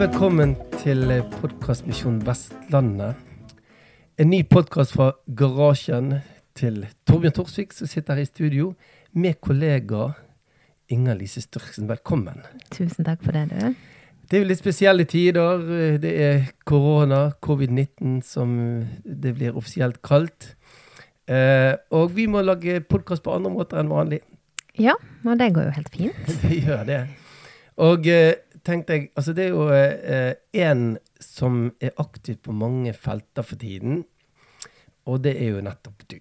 [0.00, 3.18] velkommen til podkastmisjon Vestlandet.
[4.16, 6.14] En ny podkast fra garasjen
[6.56, 8.70] til Torbjørn Torsvik, som sitter her i studio,
[9.12, 10.06] med kollega
[10.88, 11.84] Inger Lise Størksen.
[11.90, 12.40] Velkommen.
[12.72, 13.76] Tusen takk for det, du.
[14.24, 15.68] Det er jo litt spesielle tider.
[16.00, 18.56] Det er korona, covid-19, som
[19.04, 20.54] det blir offisielt kalt.
[21.28, 24.24] Eh, og vi må lage podkast på andre måter enn vanlig.
[24.80, 24.96] Ja,
[25.26, 26.30] og det går jo helt fint.
[26.46, 27.02] det gjør det.
[27.80, 28.34] Og eh,
[28.66, 33.60] tenkte jeg Altså, det er jo én eh, som er aktiv på mange felter for
[33.60, 34.04] tiden,
[35.04, 36.16] og det er jo nettopp du.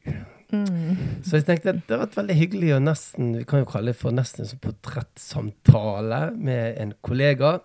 [0.51, 1.21] Mm.
[1.23, 3.93] Så jeg tenkte at det har vært veldig hyggelig å nesten vi kan jo kalle
[3.93, 7.59] det for nesten en portrettsamtale med en kollega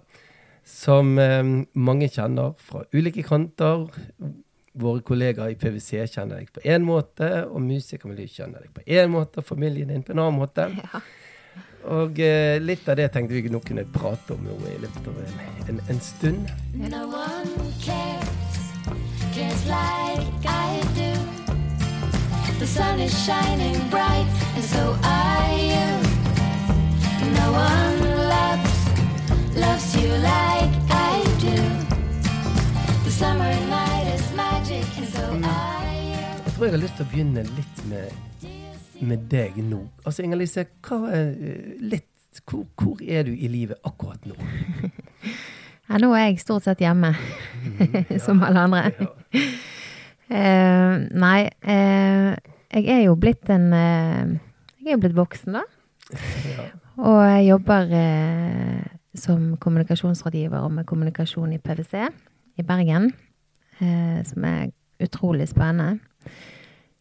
[0.69, 1.43] som eh,
[1.75, 3.89] mange kjenner fra ulike kanter.
[4.75, 9.13] Våre kollegaer i PwC kjenner deg på én måte, og musikermiljøet kjenner deg på én
[9.13, 10.67] måte, og familien din på en annen måte.
[10.81, 11.03] Ja.
[11.93, 15.19] Og eh, litt av det tenkte vi nå kunne prate om nå i løpet av
[15.21, 16.49] en, en, en stund.
[16.73, 18.63] No one cares,
[19.35, 21.13] cares like I do.
[22.59, 24.25] The sun is shining bright,
[24.57, 25.89] and so are you.
[27.37, 28.01] No one
[28.33, 28.77] loves,
[29.57, 31.59] loves you like I do.
[33.05, 35.45] The summer night is magic, and so mm.
[35.45, 36.45] are you.
[36.47, 38.34] Jeg tror jeg har lyst til å begynne litt med
[39.03, 39.81] med deg nå?
[40.07, 44.35] Altså, Inger-Lise, hvor, hvor, er du i livet akkurat nå?
[45.89, 48.83] ja, nå er jeg stort sett hjemme, mm, ja, som alle andre.
[48.99, 49.45] Ja.
[50.31, 52.33] uh, nei, uh,
[52.75, 54.35] jeg er jo blitt en uh,
[54.81, 55.65] Jeg er jo blitt voksen, da.
[56.51, 56.67] Ja.
[57.01, 57.93] Og jeg jobber
[59.19, 61.95] som kommunikasjonsrådgiver og med kommunikasjon i PwC
[62.61, 63.09] i Bergen,
[63.79, 64.69] som er
[65.03, 65.97] utrolig spennende.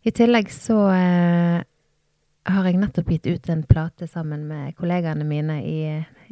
[0.07, 0.79] I tillegg så
[2.43, 5.79] har jeg nettopp gitt ut en plate sammen med kollegaene mine i,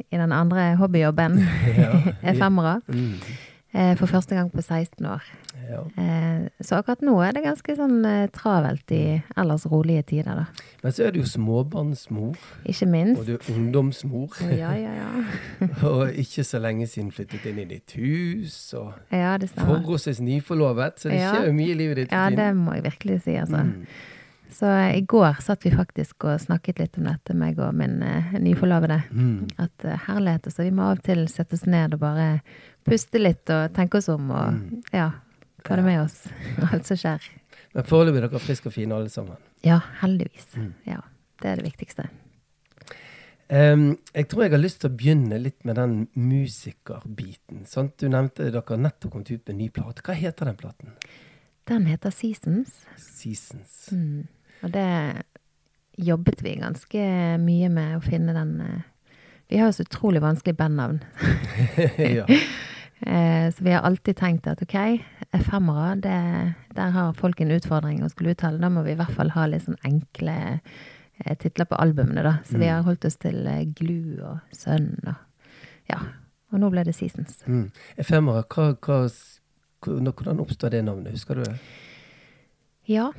[0.04, 1.40] i den andre hobbyjobben,
[1.84, 1.94] ja,
[2.32, 2.80] Efemera.
[2.88, 3.16] Mm.
[3.72, 5.24] Eh, for første gang på 16 år.
[5.70, 5.78] Ja.
[6.02, 10.66] Eh, så akkurat nå er det ganske sånn eh, travelt i ellers rolige tider, da.
[10.82, 12.36] Men så er du jo småbarnsmor.
[12.68, 13.22] Ikke minst.
[13.22, 14.36] Og du er ungdomsmor.
[14.52, 15.08] Ja, ja, ja.
[15.88, 18.58] og ikke så lenge siden flyttet inn i ditt hus.
[18.76, 19.78] Og ja, det stemmer.
[19.78, 22.12] forholdsvis nyforlovet, så det skjer jo mye i livet ditt.
[22.12, 23.64] Ja, det må jeg virkelig si, altså.
[23.72, 23.86] Mm.
[24.52, 28.34] Så i går satt vi faktisk og snakket litt om dette, meg og min uh,
[28.38, 28.98] nyforlovede.
[29.10, 29.48] Mm.
[29.62, 32.26] At uh, herlighet, så vi må av og til sette oss ned og bare
[32.86, 34.82] puste litt og tenke oss om og mm.
[34.92, 35.08] ja,
[35.64, 36.18] ta det med oss,
[36.70, 37.30] alt som skjer.
[37.72, 39.40] Men foreløpig er dere friske og fine alle sammen?
[39.64, 40.50] Ja, heldigvis.
[40.58, 40.74] Mm.
[40.90, 41.00] Ja,
[41.40, 42.10] det er det viktigste.
[43.52, 47.66] Um, jeg tror jeg har lyst til å begynne litt med den musikerbiten.
[47.68, 47.98] Sant?
[48.00, 50.04] Du nevnte dere nettopp kommet ut med en ny plate.
[50.06, 50.94] Hva heter den platen?
[51.68, 52.86] Den heter Seasons.
[52.96, 53.74] Seasons.
[53.92, 54.24] Mm.
[54.62, 54.88] Og det
[55.98, 57.04] jobbet vi ganske
[57.42, 58.88] mye med å finne den eh,
[59.52, 61.02] Vi har jo så utrolig vanskelig bandnavn.
[62.18, 62.26] ja.
[63.02, 64.76] Eh, så vi har alltid tenkt at OK,
[65.48, 68.62] femmere, der har folk en utfordring å skulle uttale.
[68.62, 72.36] Da må vi i hvert fall ha litt sånn enkle eh, titler på albumene, da.
[72.46, 72.60] Så mm.
[72.62, 73.42] vi har holdt oss til
[73.74, 75.18] Glu og Sønn og
[75.90, 75.98] Ja.
[76.54, 77.40] Og nå ble det Seasons.
[77.50, 77.72] Mm.
[77.98, 79.02] Efemera, hva, hva,
[79.82, 81.16] hvordan oppstod det navnet?
[81.16, 81.56] Husker du det?
[82.86, 83.10] Ja,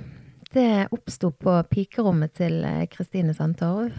[0.54, 3.96] det oppsto på pikerommet til eh, Kristine Sandtorv.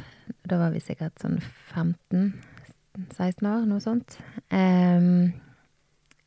[0.48, 1.41] Da var vi sikkert sånn
[1.75, 4.16] 15-16 år, noe sånt.
[4.48, 5.34] Um,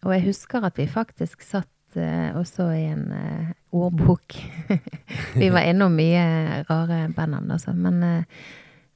[0.06, 4.38] og jeg husker at vi faktisk satt uh, også i en uh, ordbok.
[5.42, 7.74] vi var innom mye rare bandnavn, altså.
[7.78, 8.46] Men uh,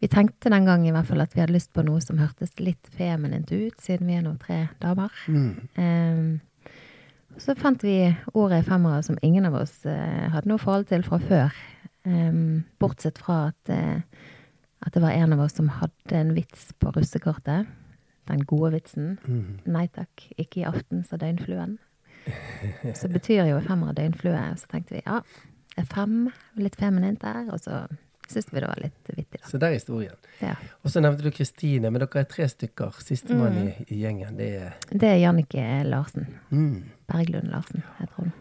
[0.02, 2.56] vi tenkte den gang i hvert fall at vi hadde lyst på noe som hørtes
[2.62, 5.14] litt feminint ut, siden vi er nå tre damer.
[5.30, 5.52] Mm.
[5.78, 6.32] Um,
[7.40, 7.96] så fant vi
[8.34, 11.62] ordet femmere som ingen av oss eh, hadde noe forhold til fra før.
[12.02, 14.02] Um, bortsett fra at, eh,
[14.82, 17.70] at, det var en av oss som hadde en vits på russekortet.
[18.30, 19.16] Den gode vitsen.
[19.26, 19.62] Mm.
[19.70, 21.78] Nei takk, ikke i aften, sa døgnfluen.
[22.98, 24.42] Så betyr jo femmere døgnflue.
[24.62, 25.22] Så tenkte vi ja,
[25.90, 26.30] fem,
[26.62, 27.48] litt feminint der.
[27.54, 27.86] Og så
[28.32, 29.40] syns vi det var litt vittig.
[29.40, 29.48] da.
[29.50, 30.20] Så der er historien.
[30.42, 30.56] Ja.
[30.82, 33.02] Og så nevnte du Kristine, men dere er tre stykker.
[33.04, 33.68] Sistemann mm.
[33.68, 36.30] i, i, gjengen, det er Det er Jannicke Larsen.
[36.50, 36.90] Mm.
[37.12, 38.32] Berglund Larsen, jeg tror.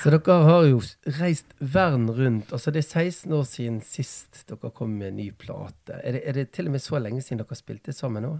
[0.00, 0.78] Så dere har jo
[1.18, 2.52] reist verden rundt.
[2.54, 5.98] Altså Det er 16 år siden sist dere kom med en ny plate.
[6.00, 8.32] Er det, er det til og med så lenge siden dere spilte sammen nå?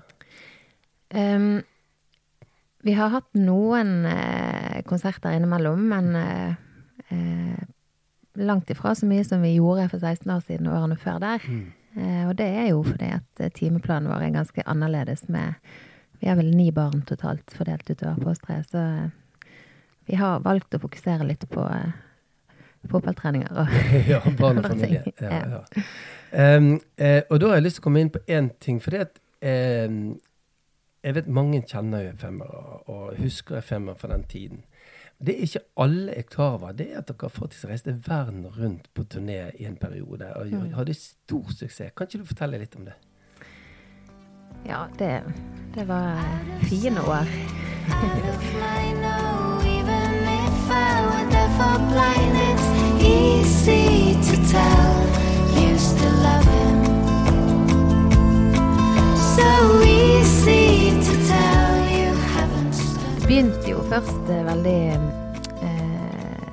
[1.11, 1.61] Um,
[2.87, 6.55] vi har hatt noen uh, konserter innimellom, men uh,
[7.11, 7.59] eh,
[8.47, 11.47] langt ifra så mye som vi gjorde for 16 år siden og årene før der.
[11.47, 11.65] Mm.
[11.97, 15.55] Eh, og det er jo fordi at eh, timeplanen vår er ganske annerledes med
[16.21, 19.09] Vi har vel ni barn totalt fordelt utover på oss tre, så eh,
[20.07, 21.93] vi har valgt å fokusere litt på eh,
[22.91, 23.77] fotballtreninger og
[24.13, 25.13] Ja, barn og familie.
[25.21, 25.85] Ja, ja.
[26.31, 28.79] Um, eh, og da har jeg lyst til å komme inn på én ting.
[28.83, 29.21] For det at
[29.89, 30.19] um,
[31.03, 34.65] jeg vet mange kjenner jo efemera og husker efemera fra den tiden.
[35.27, 38.89] Det er ikke alle jeg klar over, det er at dere faktisk reiste verden rundt
[38.95, 40.73] på turné i en periode og Mm.
[40.73, 41.93] hadde stor suksess.
[41.97, 42.95] Kan ikke du fortelle litt om det?
[44.67, 45.23] Ja, det,
[45.75, 46.21] det var
[46.63, 47.27] fine år.
[49.67, 51.01] Even if I
[51.59, 52.69] were blind, it's
[53.05, 55.00] easy to tell.
[63.91, 64.81] Først eh, veldig
[65.67, 66.51] eh,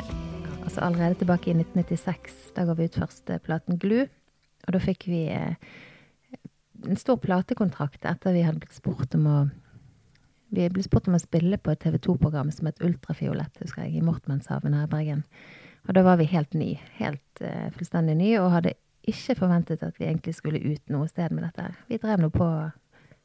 [0.65, 2.33] Altså allerede tilbake i 1996.
[2.55, 4.07] Da ga vi ut første platen Glu.
[4.65, 5.53] Og da fikk vi eh,
[6.87, 9.37] en stor platekontrakt etter vi hadde blitt spurt om å
[10.49, 13.99] Vi ble spurt om å spille på et TV 2-program som het Ultrafiolett, husker jeg,
[13.99, 15.25] i Mortmanshaven her i Bergen.
[15.85, 16.69] Og da var vi helt ny.
[17.01, 21.35] Helt uh, fullstendig ny, og hadde ikke forventet at vi egentlig skulle ut noe sted
[21.35, 21.67] med dette.
[21.91, 22.47] Vi drev nå på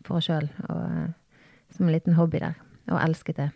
[0.03, 2.59] for oss sjøl, som en liten hobby der,
[2.91, 3.53] og elsket det.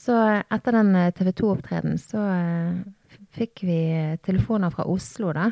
[0.00, 0.14] Så
[0.48, 5.50] etter den TV 2-opptredenen så eh, fikk vi eh, telefoner fra Oslo, da.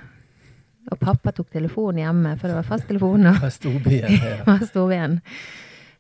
[0.89, 3.27] Og pappa tok telefonen hjemme, for det var fasttelefon.
[3.29, 4.15] og Fra storbyen.
[4.25, 4.55] Ja.
[4.71, 5.19] storbyen.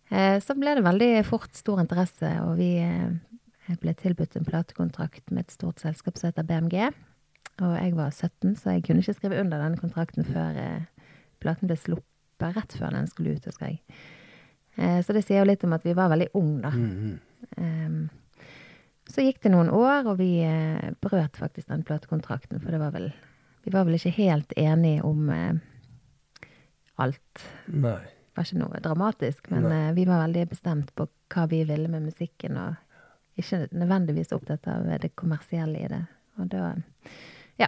[0.09, 5.29] Eh, Så ble det veldig fort stor interesse, og vi eh, ble tilbudt en platekontrakt
[5.31, 6.79] med et stort selskap som heter BMG.
[7.61, 10.87] Og jeg var 17, så jeg kunne ikke skrive under denne kontrakten før eh,
[11.43, 13.83] platen ble sluppet rett før den skulle ut, husker jeg.
[14.79, 16.73] Eh, Så det sier jo litt om at vi var veldig unge, da.
[16.73, 17.19] Mhm.
[17.61, 18.01] Ehm,
[19.19, 22.95] så gikk det noen år, og vi eh, brøt faktisk den platekontrakten, for det var
[22.95, 23.09] vel
[23.67, 25.57] Vi var vel ikke helt enige om eh,
[27.03, 27.43] alt.
[27.67, 27.99] Nei.
[27.99, 31.91] Det var ikke noe dramatisk, men eh, vi var veldig bestemt på hva vi ville
[31.91, 32.77] med musikken, og
[33.39, 36.05] ikke nødvendigvis opptatt av det kommersielle i det.
[36.39, 36.75] Og da
[37.59, 37.67] Ja.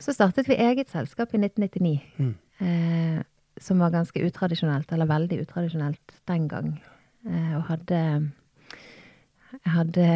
[0.00, 2.34] Så startet vi eget selskap i 1999, Mm.
[2.60, 3.22] eh,
[3.60, 6.80] som var ganske utradisjonelt, eller veldig utradisjonelt den gang.
[7.26, 8.30] Eh, og hadde
[9.52, 10.06] jeg hadde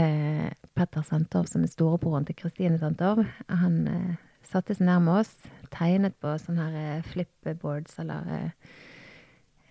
[0.74, 3.24] Petter Santorv, som er storebroren til Kristine Santorv.
[3.50, 4.16] Han eh,
[4.48, 5.32] satte seg nærme oss,
[5.74, 8.74] tegnet på sånne her eh, flipboards, eller eh,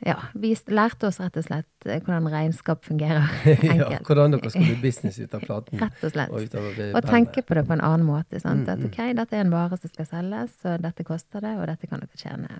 [0.04, 3.30] Ja, vi lærte oss rett og slett eh, hvordan regnskap fungerer.
[3.64, 5.80] ja, hvordan dere skal bli business ut av platen.
[5.84, 6.34] Rett og slett.
[6.34, 8.42] Og det Og tenke på det på en annen måte.
[8.44, 8.68] Sant?
[8.68, 8.90] Mm, At mm.
[8.92, 12.04] ok, dette er en vare som skal selges, og dette koster det, og dette kan
[12.04, 12.60] dere tjene.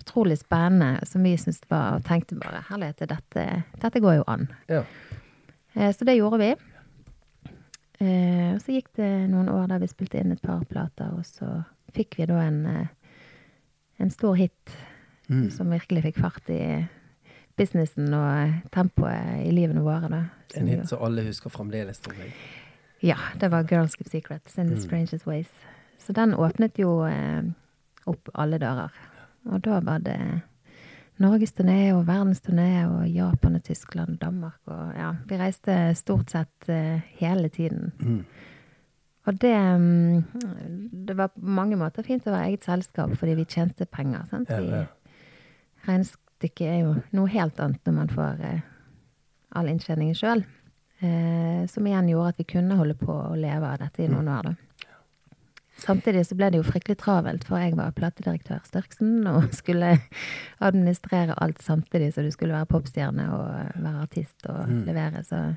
[0.00, 3.46] Utrolig spennende, som vi syntes var Og tenkte bare herlighet, dette,
[3.80, 4.46] dette går jo an.
[4.68, 4.84] Ja.
[5.76, 6.54] Eh, Så det gjorde vi.
[8.00, 11.24] Eh, Og så gikk det noen år der vi spilte inn et par plater, og
[11.24, 11.64] så
[11.94, 12.86] fikk vi da en, eh,
[14.00, 14.76] en stor hit
[15.30, 15.50] Mm.
[15.50, 16.86] som virkelig fikk fart i
[17.56, 20.08] businessen og tempoet i livene våre.
[20.10, 20.24] Da.
[20.56, 22.32] En hit som alle husker fremdeles, tror jeg.
[23.02, 24.80] Ja, det var Girls Give Secrets in the Mm.
[24.82, 25.48] Strangest Ways.
[25.98, 27.42] Så den åpnet jo eh,
[28.06, 28.90] opp alle dører.
[29.46, 30.42] Og da var det
[31.20, 36.70] norgesturné og verdensturné og Japan og Tyskland og Danmark og ja, vi reiste stort sett
[36.70, 37.92] uh, hele tiden.
[38.00, 38.22] Mm.
[39.28, 40.24] Og det um,
[41.06, 44.24] Det var på mange måter fint å være eget selskap fordi vi tjente penger.
[44.30, 44.50] Sant?
[44.50, 44.86] Ja, ja.
[45.86, 48.64] Regnestykket er jo noe helt annet når man får uh,
[49.56, 50.44] all inntjeningen sjøl.
[51.00, 54.28] Uh, som igjen gjorde at vi kunne holde på å leve av dette i noen
[54.28, 54.50] år.
[54.50, 54.69] da.
[55.80, 59.94] Samtidig så ble det jo fryktelig travelt, for jeg var platedirektør Størksen og skulle
[60.60, 64.84] administrere alt samtidig, så du skulle være popstjerne og være artist og Mm.
[64.86, 65.24] levere.
[65.24, 65.54] Så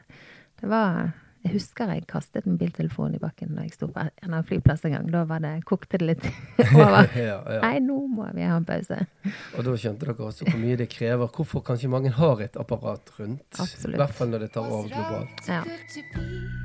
[0.62, 1.12] det var
[1.44, 4.92] Jeg husker jeg kastet mobiltelefonen i bakken da jeg sto på en av flyplass en
[4.96, 5.10] gang.
[5.12, 6.24] Da var det, kokte det litt
[6.72, 7.03] over.
[7.20, 7.60] ja, ja.
[7.65, 9.01] Nei, nå må vi ha en pause.
[9.58, 11.27] Og da skjønte dere også hvor mye det krever.
[11.27, 13.44] Hvorfor kanskje mange har et apparat rundt.
[13.60, 14.00] Absolutt.
[14.00, 15.48] I hvert fall når det tar over globalt.
[15.51, 16.62] Ja.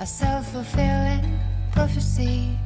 [0.00, 1.38] A self-fulfilling
[1.72, 2.58] prophecy.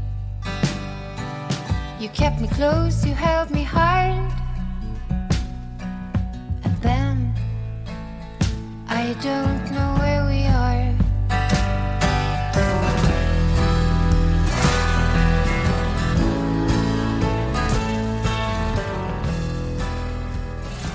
[1.99, 4.31] You kept me close, you held me hard.
[6.63, 7.35] And then
[8.87, 10.95] I don't know where we are.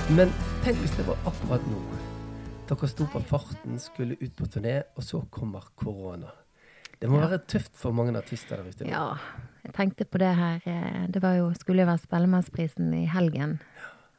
[0.10, 1.77] Men tenk hvis det var akkurat nå.
[2.70, 6.30] Dere sto på farten, skulle ut på turné, og så kommer korona.
[7.00, 7.28] Det må Ja.
[7.30, 8.86] være tøft for mange artister der ute.
[8.88, 9.16] Ja,
[9.64, 10.62] jeg tenkte på det her.
[10.66, 13.60] eh, Det var jo, skulle jo være Spellemannsprisen i helgen.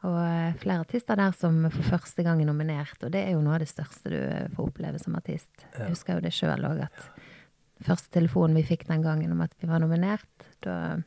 [0.03, 2.97] Og eh, flere artister der som for første gang er nominert.
[3.03, 5.51] Og det er jo noe av det største du eh, får oppleve som artist.
[5.77, 5.85] Ja.
[5.85, 9.51] Jeg husker jo det sjøl òg, at første telefonen vi fikk den gangen om at
[9.61, 10.25] vi var nominert,
[10.61, 10.97] da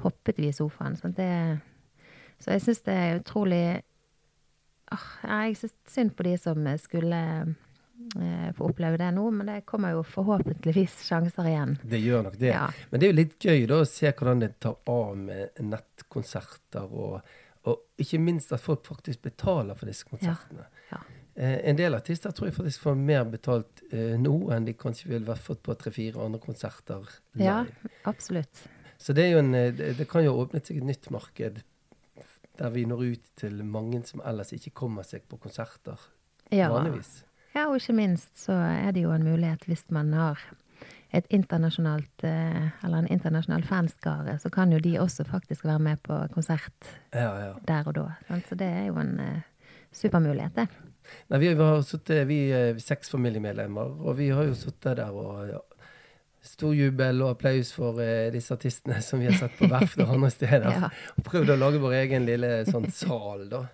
[0.00, 0.96] hoppet vi i sofaen.
[0.96, 1.60] Så, det,
[2.38, 3.80] så jeg syns det er utrolig ja,
[4.90, 9.94] Jeg syns synd på de som skulle eh, få oppleve det nå, men det kommer
[9.94, 11.76] jo forhåpentligvis sjanser igjen.
[11.82, 12.54] Det gjør nok det.
[12.54, 12.66] Ja.
[12.90, 16.90] Men det er jo litt gøy da å se hvordan det tar av med nettkonserter,
[16.90, 17.20] og,
[17.70, 20.66] og ikke minst at folk faktisk betaler for disse konsertene.
[20.90, 20.98] Ja.
[20.98, 21.06] Ja.
[21.70, 25.36] en del artister tror jeg faktisk får mer betalt eh, nå enn de kanskje ville
[25.38, 27.06] fått på tre-fire andre konserter
[27.38, 27.46] live.
[27.46, 28.64] Ja, absolutt.
[29.00, 31.62] Så det, en, eh, det kan jo åpne seg et nytt marked
[32.60, 35.98] der vi når ut til mange som ellers ikke kommer seg på konserter
[36.52, 36.68] Ja.
[36.72, 37.22] vanligvis.
[37.54, 40.38] Ja, og ikke minst så er det jo en mulighet hvis man har
[41.12, 45.98] et internasjonalt, eh, eller en internasjonal fanskare, så kan jo de også faktisk være med
[46.06, 47.52] på konsert Ja, ja.
[47.66, 48.04] der og da.
[48.28, 48.46] sant?
[48.46, 49.40] Så det er jo en eh,
[49.92, 50.68] supermulighet, det.
[51.30, 55.48] Nei, vi har sittet, vi er seks familiemedlemmer, og vi har jo sittet der og
[55.50, 55.58] ja,
[56.40, 60.14] Stor jubel og applaus for eh, disse artistene som vi har sett på verft og
[60.16, 60.70] andre steder.
[60.80, 60.92] Ja.
[61.16, 63.66] Og prøvd å lage vår egen lille sånn sal, da.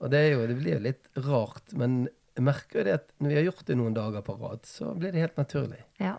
[0.00, 2.06] Og det, jo, det blir jo litt rart, men
[2.36, 4.90] jeg merker jo det at når vi har gjort det noen dager på rad, så
[4.96, 5.80] blir det helt naturlig.
[6.02, 6.14] Ja.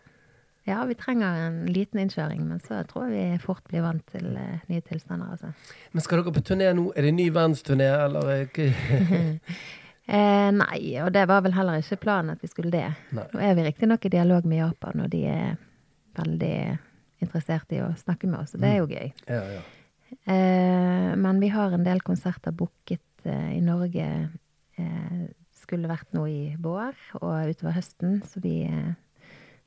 [0.65, 4.31] ja, vi trenger en liten innkjøring, men så tror jeg vi fort blir vant til
[4.33, 5.53] eh, nye tilstander, altså.
[5.93, 6.87] Men skal dere på turné nå?
[6.97, 8.33] Er det ny verdensturné, eller?
[8.33, 9.37] er
[10.07, 12.85] Eh, nei, og det var vel heller ikke planen at vi skulle det.
[13.11, 13.25] Nei.
[13.33, 15.57] Nå er vi riktignok i dialog med Japan, og de er
[16.17, 16.57] veldig
[17.23, 19.11] interessert i å snakke med oss, og det er jo gøy.
[19.25, 19.63] Ja, ja.
[20.07, 24.07] Eh, men vi har en del konserter booket eh, i Norge.
[24.77, 25.25] Eh,
[25.67, 28.93] skulle vært nå i vår og utover høsten, så vi, eh,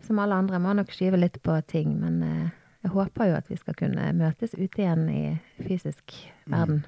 [0.06, 1.92] som alle andre, må nok skyve litt på ting.
[2.00, 2.46] Men eh,
[2.86, 5.24] jeg håper jo at vi skal kunne møtes ute igjen i
[5.66, 6.16] fysisk
[6.46, 6.84] verden.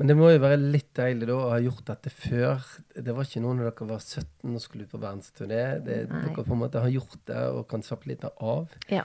[0.00, 2.62] Men det må jo være litt deilig da å ha gjort dette før.
[2.96, 5.58] Det var ikke noe når dere var 17 og skulle ut på verdensturné.
[5.84, 8.72] Dere på en måte har gjort det og kan slappe litt av.
[8.88, 9.04] Ja.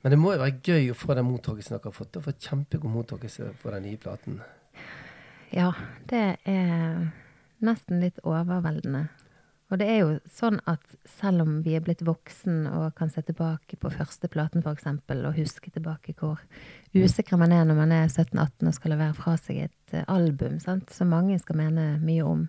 [0.00, 2.16] Men det må jo være gøy å få den mottakelsen dere har fått.
[2.16, 4.40] Og få kjempegod mottakelse på den nye platen.
[5.52, 5.68] Ja,
[6.08, 7.12] det er
[7.60, 9.10] nesten litt overveldende.
[9.72, 13.22] Og det er jo sånn at selv om vi er blitt voksen og kan se
[13.24, 14.84] tilbake på første platen f.eks.,
[15.16, 16.42] og huske tilbake hvor
[16.92, 20.58] usikker man er når man er 17-18 og skal levere fra seg et eh, album,
[20.60, 20.92] sant?
[20.92, 22.44] som mange skal mene mye om.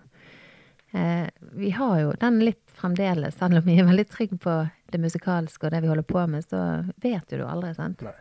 [0.91, 4.57] Eh, vi har jo den litt fremdeles, selv om vi er veldig trygge på
[4.91, 8.03] det musikalske og det vi holder på med, så vet jo du aldri, sant.
[8.03, 8.17] Nei.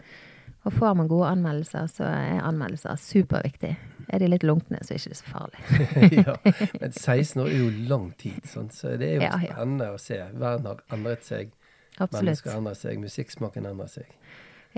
[0.62, 3.72] Og får man gode anmeldelser, så er anmeldelser superviktig.
[4.12, 5.62] Er de litt lunkne, så er det ikke så farlig.
[6.28, 6.36] ja.
[6.78, 9.56] Men 16 år er jo lang tid, sånn, så det er jo Ja, ja.
[9.56, 10.20] spennende å se.
[10.38, 11.50] Verden har endret seg.
[11.98, 12.28] Absolutt.
[12.28, 13.00] Mennesker endrer seg.
[13.02, 14.14] Musikksmaken endrer seg.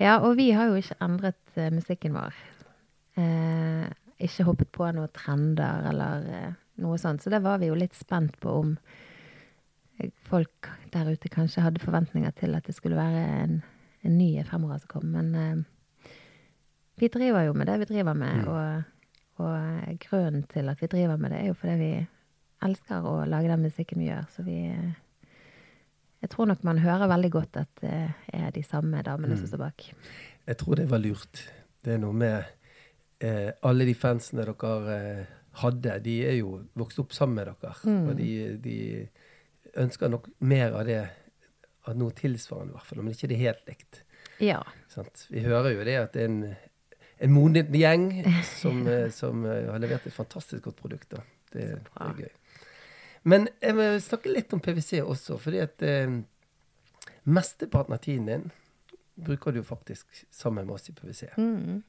[0.00, 2.40] Ja, og vi har jo ikke endret uh, musikken vår.
[3.18, 3.92] Uh,
[4.24, 7.22] ikke hoppet på noen trender eller uh, noe sånt.
[7.22, 8.72] Så det var vi jo litt spent på om
[10.26, 13.60] folk der ute kanskje hadde forventninger til at det skulle være en,
[14.02, 15.12] en ny fremover som kom.
[15.14, 15.62] Men
[17.00, 18.82] vi driver jo med det vi driver med, og,
[19.42, 21.94] og eh, grunnen til at vi driver med det, er jo fordi vi
[22.64, 24.28] elsker å lage den musikken vi gjør.
[24.30, 24.58] Så vi
[26.24, 27.98] Jeg tror nok man hører veldig godt at det
[28.32, 29.88] er de samme damene som står bak.
[30.46, 31.42] Jeg tror det var lurt.
[31.84, 32.44] Det er noe med
[33.20, 35.26] eh, Alle de fansene dere eh,
[35.60, 37.74] hadde, de er jo vokst opp sammen med dere.
[37.84, 38.08] Mm.
[38.08, 38.30] Og de,
[38.64, 38.78] de
[39.84, 41.02] ønsker nok mer av det,
[41.84, 44.00] av noe tilsvarende i hvert fall, men ikke det helt likt.
[44.42, 44.62] Ja.
[45.30, 46.40] Vi hører jo det at det er en,
[47.24, 48.08] en moden gjeng
[48.60, 51.10] som, eh, som eh, har levert et fantastisk godt produkt.
[51.14, 51.22] Da.
[51.52, 52.32] Det, det er gøy.
[53.24, 56.18] Men jeg vil snakke litt om PwC også, fordi at eh,
[57.24, 58.46] mesteparten av tiden din
[59.24, 61.30] bruker du faktisk sammen med oss i PwC.
[61.38, 61.82] Mm.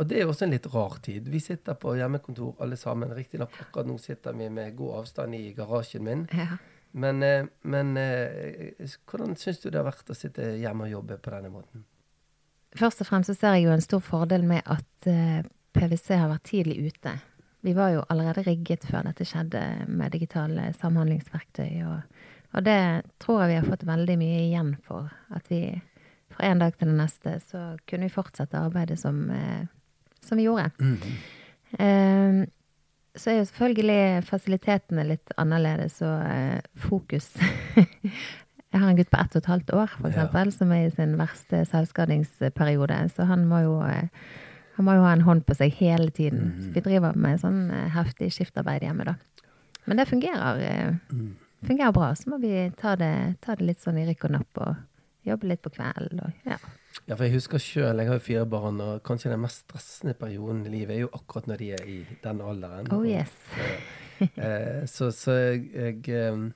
[0.00, 1.26] Og det er jo også en litt rar tid.
[1.28, 3.12] Vi sitter på hjemmekontor alle sammen.
[3.12, 6.28] Riktignok akkurat nå sitter vi med god avstand i garasjen min.
[6.32, 6.54] ja.
[6.90, 11.30] Men, eh, men hvordan syns du det har vært å sitte hjemme og jobbe på
[11.30, 11.84] denne måten?
[12.78, 15.42] Først og fremst så ser jeg jo en stor fordel med at eh,
[15.74, 17.16] PwC har vært tidlig ute.
[17.66, 21.82] Vi var jo allerede rigget før dette skjedde med digitale samhandlingsverktøy.
[21.90, 22.22] Og,
[22.54, 22.80] og det
[23.20, 25.10] tror jeg vi har fått veldig mye igjen for.
[25.34, 25.64] At vi
[26.30, 29.66] fra en dag til den neste så kunne vi fortsette arbeidet som, eh,
[30.24, 30.70] som vi gjorde.
[31.78, 32.46] Eh,
[33.18, 37.32] så er jo selvfølgelig fasilitetene litt annerledes, og eh, fokus
[38.72, 40.12] Jeg har en gutt på ett og et halvt år, for Ja.
[40.14, 43.10] eksempel, som er i sin verste selvskadingsperiode.
[43.16, 44.08] Så han må jo eh,
[44.76, 46.54] han må jo ha en hånd på seg hele tiden.
[46.62, 49.14] Så vi driver med sånn eh, heftig skiftarbeid hjemme, da.
[49.86, 50.94] Men det fungerer, eh,
[51.66, 52.12] fungerer bra.
[52.14, 54.76] Så må vi ta det, ta det litt sånn i rykk og napp og
[55.26, 56.20] jobbe litt på kvelden.
[56.24, 56.56] Og, ja.
[57.08, 60.14] Ja, for jeg husker sjøl, jeg har jo fire barn, og kanskje den mest stressende
[60.14, 62.88] perioden i livet er jo akkurat når de er i den alderen.
[62.92, 63.34] Oh Og, yes.
[64.38, 66.52] eh, så så jeg, jeg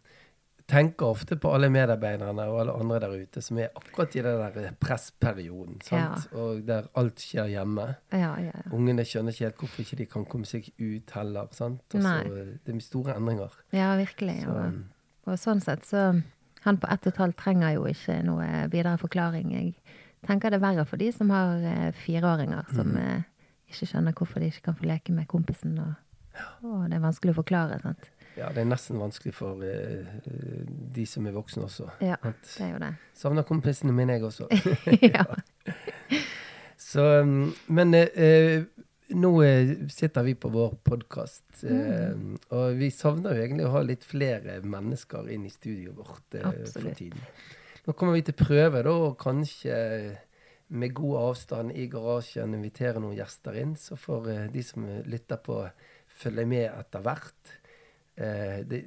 [0.68, 4.40] tenker ofte på alle medarbeiderne og alle andre der ute som er akkurat i den
[4.56, 5.80] der pressperioden.
[5.84, 6.28] sant?
[6.32, 7.86] Og der alt skjer hjemme.
[8.12, 8.64] Ja, ja, ja.
[8.72, 11.50] Ungene skjønner ikke helt hvorfor ikke de kan komme seg ut heller.
[11.52, 11.82] sant?
[11.94, 13.52] Også, det er store endringer.
[13.72, 14.40] ja virkelig.
[14.44, 14.72] Så, Og
[15.24, 16.22] Og sånn sett så
[16.64, 19.50] Han på ett og et halvt trenger jo ikke noe videre forklaring.
[19.52, 19.74] Jeg
[20.24, 23.24] tenker det er verre for de som har eh, fireåringer, som mm.
[23.68, 25.92] ikke skjønner hvorfor de ikke kan få leke med kompisen, og,
[26.64, 27.76] og det er vanskelig å forklare.
[27.82, 28.08] sant?
[28.36, 30.22] Ja, det er nesten vanskelig for uh,
[30.96, 31.88] de som er voksne også.
[32.02, 32.48] Ja, Sant?
[32.56, 32.92] det er jo det.
[33.14, 34.48] Savner kompisene mine, jeg også.
[35.14, 35.24] ja.
[36.76, 38.64] Så, um, men eh,
[39.14, 42.34] nå eh, sitter vi på vår podkast, Mm.
[42.52, 46.34] og vi savner jo egentlig å ha litt flere mennesker inn i studioet vårt
[46.74, 47.22] for tiden.
[47.86, 49.76] Nå kommer vi til prøve, da, og kanskje
[50.74, 55.60] med god avstand i garasjen invitere noen gjester inn, så får de som lytter på,
[56.20, 57.54] følge med etter hvert.
[58.16, 58.84] Eh, det,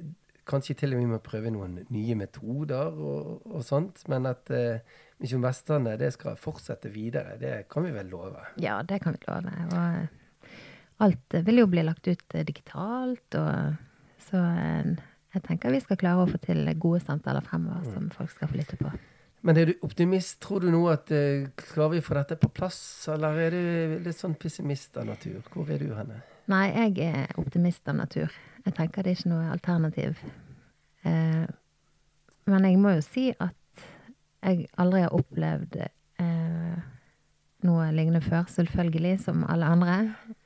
[0.48, 4.80] kanskje til og med må prøve noen nye metoder og, og sånt, men at eh,
[5.20, 8.46] Misjon Vestlandet det skal fortsette videre, det kan vi vel love.
[8.62, 9.52] ja, det kan vi love.
[9.74, 13.76] Og alt vil jo bli lagt ut eh, digitalt, og
[14.30, 14.96] så eh,
[15.34, 18.62] jeg tenker vi skal klare å få til gode samtaler fremover som folk skal få
[18.62, 18.92] lytte på.
[19.46, 20.40] Men er du optimist?
[20.42, 22.80] Tror du nå at eh, klarer vi å få dette på plass,
[23.12, 25.38] eller er du litt sånn pessimist av natur?
[25.52, 26.22] Hvor er du henne?
[26.48, 28.32] Nei, jeg er optimist av natur.
[28.68, 30.18] Jeg tenker det er ikke noe alternativ.
[31.08, 31.46] Eh,
[32.48, 33.84] men jeg må jo si at
[34.44, 36.76] jeg aldri har opplevd eh,
[37.64, 39.96] noe lignende før, selvfølgelig, som alle andre.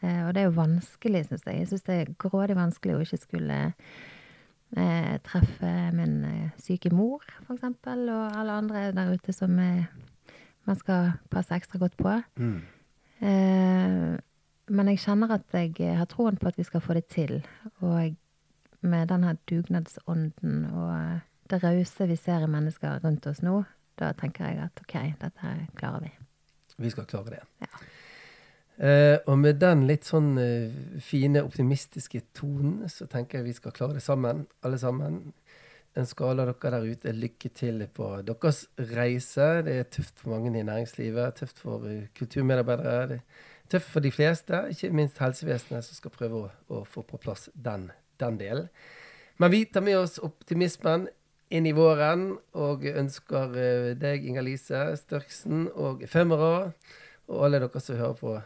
[0.01, 1.65] Eh, og det er jo vanskelig, syns jeg.
[1.65, 7.27] Jeg syns det er grådig vanskelig å ikke skulle eh, treffe min eh, syke mor,
[7.43, 9.91] for eksempel, og alle andre der ute som eh,
[10.71, 12.21] man skal passe ekstra godt på.
[13.23, 14.15] Eh,
[14.73, 17.41] men jeg kjenner at jeg har troen på at vi skal få det til.
[17.85, 18.17] Og
[18.83, 23.63] med denne dugnadsånden og det rause vi ser i mennesker rundt oss nå,
[24.01, 26.13] da tenker jeg at OK, dette her klarer vi.
[26.83, 27.43] Vi skal klare det.
[27.61, 27.73] Ja.
[28.83, 30.73] Uh, og med den litt sånn uh,
[31.05, 35.21] fine, optimistiske tonen, så tenker jeg vi skal klare det sammen, alle sammen.
[35.93, 38.65] En skala dere der ute lykke til på deres
[38.97, 39.51] reise.
[39.67, 43.09] Det er tøft for mange i næringslivet, tøft for uh, kulturmedarbeidere.
[43.13, 47.05] Det er tøft for de fleste, ikke minst helsevesenet, som skal prøve å, å få
[47.09, 47.89] på plass den,
[48.21, 48.71] den delen.
[49.41, 51.09] Men vi tar med oss optimismen
[51.53, 56.73] inn i våren, og ønsker eh, deg, Inger-Lise Størksen, og Femera,
[57.29, 58.39] og alle dere som hører på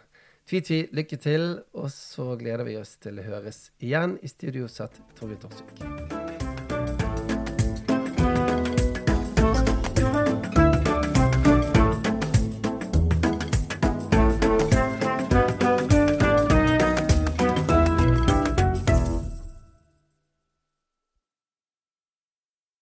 [0.46, 1.48] Tvi-tvi, lykke til.
[1.74, 6.15] Og så gleder vi oss til å høres igjen i studio sett Torgeir Torsvik.